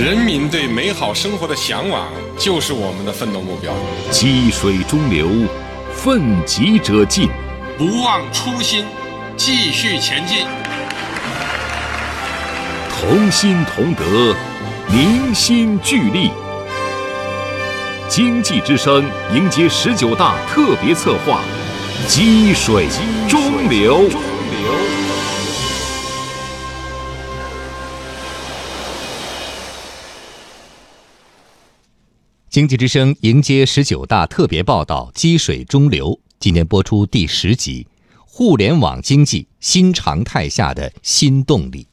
[0.00, 3.70] 人民对美好生活的向往就是我们的奋斗目标。
[4.10, 5.28] 积水中流，
[5.94, 7.28] 奋楫者进，
[7.76, 8.86] 不忘初心，
[9.36, 10.46] 继续前进。
[12.98, 14.34] 同心同德，
[14.88, 16.30] 凝心聚力。
[18.08, 19.04] 经济之声
[19.34, 21.42] 迎接十九大特别策划：
[22.08, 22.88] 积水
[23.28, 24.08] 中流。
[32.50, 36.08] 经济之声迎接十九大特别报道《积水中流》，
[36.40, 37.86] 今天播出第十集：
[38.26, 41.86] 互联网经济新常态下的新动力。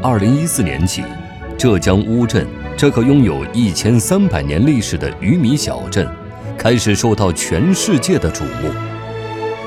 [0.00, 1.02] 二零一四年起，
[1.58, 2.46] 浙江乌镇
[2.76, 6.08] 这个拥有一千三百年历史的鱼米小镇，
[6.56, 8.72] 开始受到全世界的瞩目。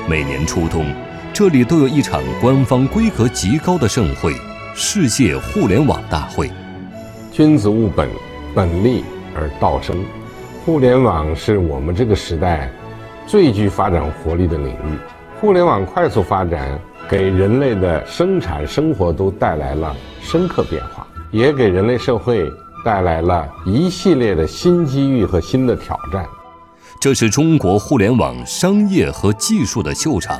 [0.08, 0.86] 每年初冬。
[1.38, 4.34] 这里都有一场官方规格极高的盛会——
[4.74, 6.50] 世界互联网大会。
[7.30, 8.08] 君子务本，
[8.56, 9.04] 本立
[9.36, 10.04] 而道生。
[10.64, 12.68] 互联网是我们这个时代
[13.24, 14.98] 最具发展活力的领域。
[15.40, 16.76] 互联网快速发展，
[17.08, 22.50] 给人类的生产生活都带来了深刻变化，也给人类社会
[22.84, 26.26] 带来了一系列的新机遇和新的挑战。
[27.00, 30.36] 这是中国互联网商业和技术的秀场。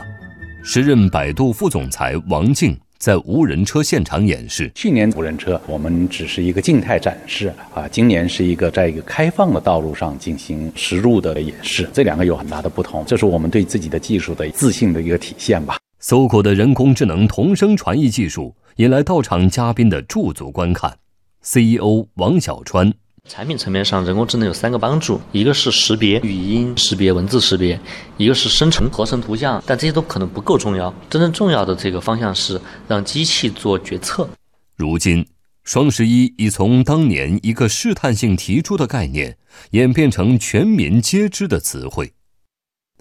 [0.70, 4.70] 时任百度副总裁王静在无人车现场演示。
[4.75, 15.78] 去年无人车我们只是一个静态展示啊，今年是一个在一个开放的道路上进行实入的演示，这两个有很大的不同，这是我们对自己的技术的自信的一个体现吧。
[16.00, 20.98] 搜狗的人工智能同声传译技术引来到场嘉宾的驻足观看。
[21.41, 22.92] CEO 王小川。
[23.27, 27.78] 产品层面上，人工智能有三个帮助：一个是识别语音识别、文字识别；
[28.16, 29.62] 一个是生成合成图像。
[29.66, 30.92] 但这些都可能不够重要。
[31.10, 34.28] 真正重要的这个方向是让机器做决策。
[34.76, 35.26] 如今，
[35.65, 39.37] 双十一已从当年一个试探性提出的概念，
[39.72, 42.12] 演变成全民皆知的词汇。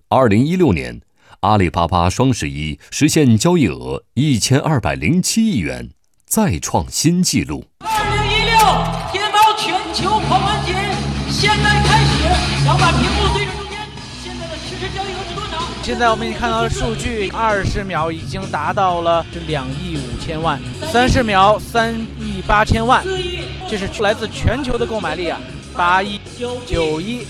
[0.09, 1.01] 二零一六年，
[1.41, 5.91] 阿里巴巴双十一实现交易额一千二百零七亿元，
[6.25, 7.65] 再创新纪录。
[7.79, 9.06] 二零一六。
[9.97, 10.73] 求狂欢节
[11.27, 13.79] 现在开始，想把屏幕对着中间。
[14.23, 15.57] 现在的实时交易额是多少？
[15.81, 23.03] 现在我们已经看到的数据，二十秒已经达到了这两亿五千万，三十秒三亿八千万，
[23.67, 25.39] 这是来自全球的购买力啊，
[25.75, 26.21] 八亿
[26.67, 27.25] 九亿，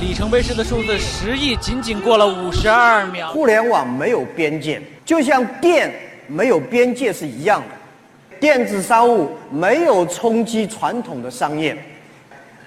[0.00, 3.32] 里程碑式的数字十亿，仅仅过了五十二秒。
[3.32, 5.92] 互联网没有边界，就像电
[6.28, 11.76] 没有边界是一样的，电子商务没有冲击传统的商业。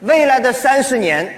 [0.01, 1.33] 未来的三十年，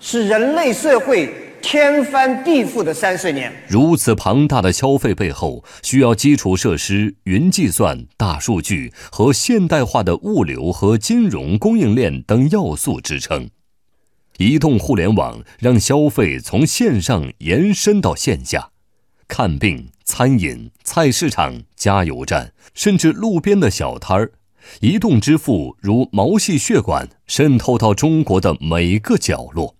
[0.00, 3.52] 是人类社会天翻地覆的三十年。
[3.68, 13.48] 如此庞大的消费背后，需要基础设施、云计算、大数据和现代化的物流和金融供应链等要素支撑。
[14.38, 18.70] 移动互联网让消费从线上延伸到线下，
[19.28, 24.32] 看病、餐饮、菜市场、加油站，甚至路边的小摊儿。
[24.80, 29.74] 移动支付如毛细血管渗透到中国的每个角落。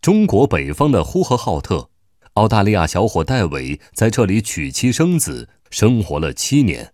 [0.00, 1.88] 中国北方的呼和浩特，
[2.34, 6.92] 澳大利亚小伙戴维在这里娶妻生子，生活了七年。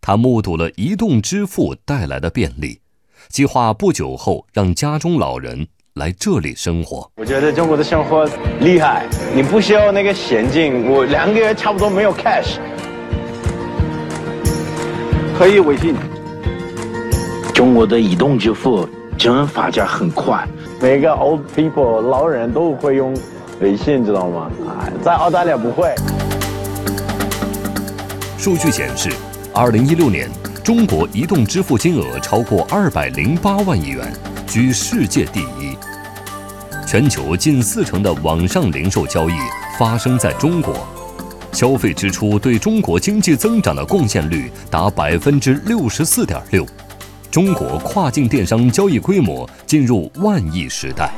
[0.00, 2.80] 他目睹了移动支付带来的便利，
[3.28, 7.08] 计划不久后让家中老人来这里生活。
[7.16, 8.28] 我觉得中国的生活
[8.60, 12.56] 厉害，你不需要那个现金，我两个月差不多没有 cash，
[15.38, 15.94] 可以微信。
[17.54, 20.48] 中国的移动支付真发展很快，
[20.80, 23.14] 每个 old people 老人都会用
[23.60, 24.50] 微信，知道吗？
[24.80, 25.94] 哎，在澳大利亚不会。
[28.38, 29.10] 数据显示，
[29.52, 30.30] 二零一六年
[30.64, 34.10] 中国移动支付金额超过二百零八万亿元，
[34.46, 35.76] 居世界第一。
[36.86, 39.34] 全球近四成的网上零售交易
[39.78, 40.74] 发生在中国，
[41.52, 46.66] 消费支出对中国经济增长的贡献率达百分之六十四点六。
[47.32, 51.10] 中国跨境电商交易规模进入万亿时代。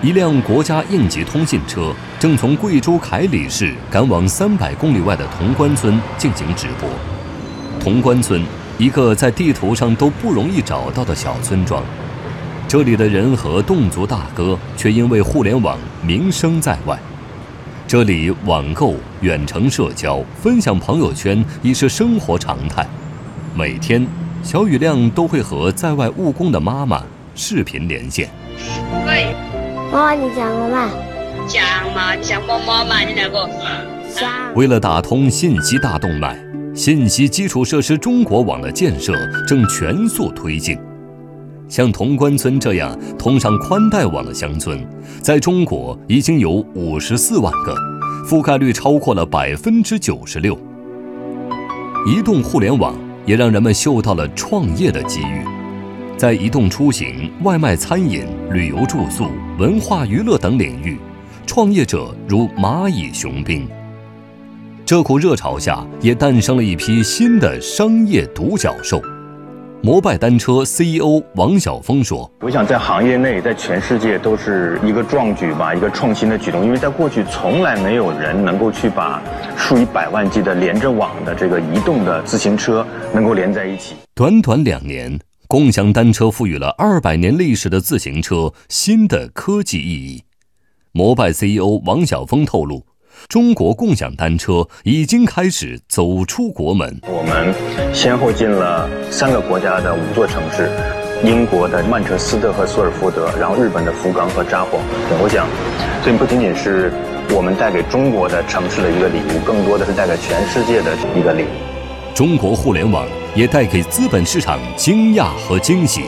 [0.00, 6.88] 一辆国家应急通信车正从贵州凯里市赶往三百公里外的潼关村进行直播。
[7.80, 8.40] 潼关村，
[8.78, 11.82] 一个在地图上都不容易找到的小村庄，
[12.68, 15.76] 这里的人和侗族大哥却因为互联网
[16.06, 16.96] 名声在外。
[17.88, 22.86] 这里网购、远程社交、分享朋友圈已是生活常态。
[23.56, 24.06] 每天，
[24.42, 27.02] 小雨亮都会和在外务工的妈妈
[27.34, 28.28] 视频连线。
[29.06, 29.34] 喂，
[29.90, 30.90] 妈妈，你讲了吗？
[31.48, 31.64] 讲
[31.94, 33.48] 嘛，你想摸摸嘛，你两个。
[34.54, 36.38] 为了打通信息大动脉，
[36.74, 39.14] 信息基础设施中国网的建设
[39.46, 40.78] 正全速推进。
[41.68, 44.78] 像潼关村这样通上宽带网的乡村，
[45.20, 47.74] 在中国已经有五十四万个，
[48.26, 50.58] 覆盖率超过了百分之九十六。
[52.06, 52.94] 移动互联网
[53.26, 55.42] 也让人们嗅到了创业的机遇，
[56.16, 59.26] 在移动出行、外卖、餐饮、旅游住宿、
[59.58, 60.96] 文化娱乐等领域，
[61.46, 63.68] 创业者如蚂蚁雄兵。
[64.86, 68.98] 这股热潮下，也诞生了一批新的商业独角兽。
[69.80, 76.64] 摩拜单车 CEO 王晓峰说：“我想在行业内，在全世界都是一个壮举吧，一个创新的举动。
[76.64, 79.22] 因为在过去，从来没有人能够去把
[79.56, 82.84] 数以百万计的连着网的这个移动的自行车
[83.14, 83.94] 能够连在一起。
[84.14, 85.16] 短短两年，
[85.46, 90.24] 共享单车赋予了二百年历史的自行车新的科技意义。”
[90.92, 92.84] 摩拜 CEO 王晓峰透露。
[93.26, 97.00] 中国共享单车已经开始走出国门。
[97.06, 97.52] 我们
[97.92, 100.70] 先后进了三个国家的五座城市：
[101.24, 104.78] 英国的曼彻斯特和索尔福德，然后日本的福冈和札幌。
[105.20, 105.46] 我想，
[106.04, 106.92] 这不仅仅是
[107.34, 111.48] 我们带给中国的城市的一个礼物，更多的是带给全世界的一个礼物。
[112.14, 116.02] 中国互联网也带给资本市场惊讶和惊喜。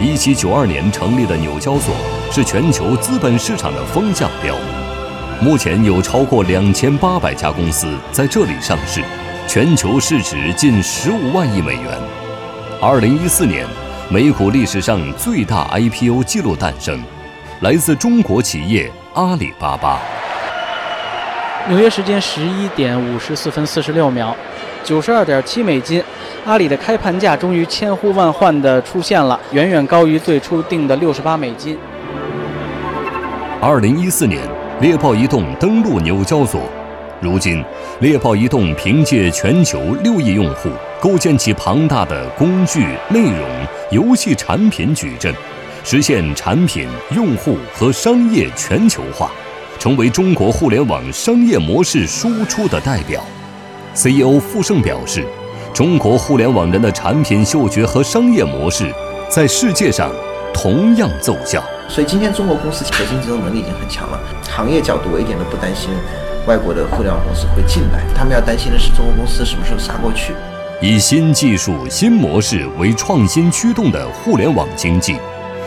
[0.00, 1.94] 一七九二年成立的纽交所
[2.32, 4.56] 是全球资本市场的风向标。
[5.40, 9.02] 目前有超过两千八百家公司在这里上市，
[9.46, 11.98] 全球市值近十五万亿美元。
[12.80, 13.66] 二零一四年，
[14.08, 17.02] 美股历史上最大 IPO 记录诞生，
[17.60, 20.00] 来自中国企业阿里巴巴。
[21.68, 24.34] 纽约时间十一点五十四分四十六秒，
[24.82, 26.02] 九十二点七美金，
[26.46, 31.76] 阿里的开盘价终于千呼万唤的出现了，远远高于最初定的六十八美金。
[33.60, 34.53] 二零一四年。
[34.84, 36.60] 猎豹移动登陆纽交所，
[37.18, 37.64] 如今，
[38.00, 40.68] 猎豹移动凭借全球六亿用户，
[41.00, 43.48] 构建起庞大的工具、内容、
[43.90, 45.34] 游戏产品矩阵，
[45.84, 46.86] 实现产品、
[47.16, 49.32] 用户和商业全球化，
[49.78, 53.24] 成为中国互联网商业模式输出的代表。
[53.94, 55.24] CEO 傅盛表示，
[55.72, 58.92] 中国互联网人的产品嗅觉和商业模式，
[59.30, 60.10] 在世界上
[60.54, 61.62] 同样奏效。
[61.88, 64.18] 所以今天中国公司核心竞争能力已经很强了，
[64.48, 65.90] 行业角度我一点都不担心
[66.46, 70.32] 外国的互联网公司会进来，他们要担心的是中国公司什么时候杀过去。
[70.80, 75.18] 以新技术、新模式为创新驱动的互联网经济，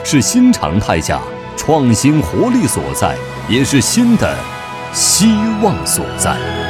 [0.04, 1.20] 是新常态下
[1.56, 3.16] 创新活力所在，
[3.48, 4.36] 也是新的
[4.94, 5.28] 希
[5.62, 6.67] 望所在。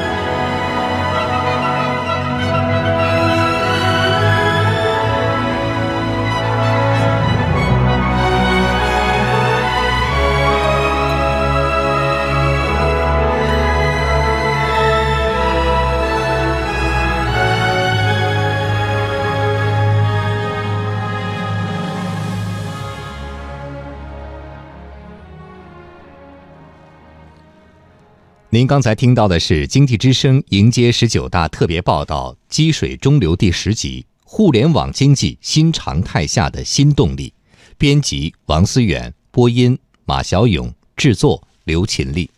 [28.49, 37.33] 您刚才听到的是经济之声迎接十九大特别报道《积水中流》第十集：互联网经济新常态下的新动力。
[37.77, 42.30] 编辑王思远，播音马小勇，制作刘勤力。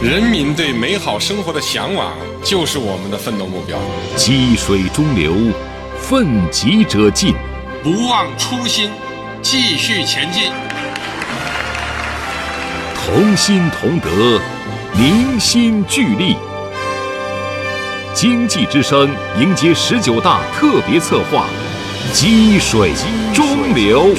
[0.00, 2.12] 人民对美好生活的向往，
[2.44, 3.78] 就是我们的奋斗目标。
[4.16, 5.32] 积水中流，
[6.00, 7.36] 奋楫者进，
[7.84, 8.90] 不忘初心，
[9.40, 10.50] 继续前进。
[13.04, 14.40] 同心同德，
[14.92, 16.36] 凝心聚力。
[18.14, 21.46] 经济之声迎接十九大特别策划：
[22.12, 22.92] 积水
[23.34, 24.14] 中流。